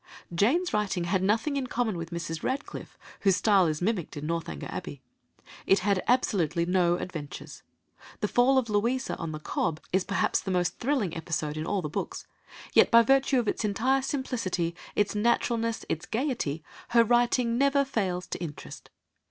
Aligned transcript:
Jane's 0.33 0.73
writing 0.73 1.03
had 1.03 1.21
nothing 1.21 1.57
in 1.57 1.67
common 1.67 1.95
with 1.95 2.09
Mrs. 2.09 2.41
Radcliffe, 2.41 2.97
whose 3.19 3.35
style 3.35 3.67
is 3.67 3.83
mimicked 3.83 4.17
in 4.17 4.25
Northanger 4.25 4.65
Abbey. 4.71 5.03
It 5.67 5.81
had 5.81 6.01
absolutely 6.07 6.65
no 6.65 6.95
adventures. 6.95 7.61
The 8.19 8.27
fall 8.27 8.57
of 8.57 8.67
Louisa 8.67 9.15
on 9.17 9.31
the 9.31 9.37
Cobb 9.39 9.79
is 9.93 10.03
perhaps 10.03 10.39
the 10.39 10.49
most 10.49 10.79
thrilling 10.79 11.15
episode 11.15 11.55
in 11.55 11.67
all 11.67 11.83
the 11.83 11.87
books, 11.87 12.25
yet 12.73 12.89
by 12.89 13.03
virtue 13.03 13.37
of 13.39 13.47
its 13.47 13.63
entire 13.63 14.01
simplicity, 14.01 14.73
its 14.95 15.13
naturalness, 15.13 15.85
its 15.87 16.07
gaiety, 16.07 16.63
her 16.89 17.03
writing 17.03 17.59
never 17.59 17.85
fails 17.85 18.25
to 18.29 18.39
interest. 18.41 18.89